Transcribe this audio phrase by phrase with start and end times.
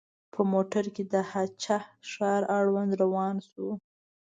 [0.33, 1.77] په موټر کې د هه چه
[2.11, 3.71] ښار اړوند روان شوو.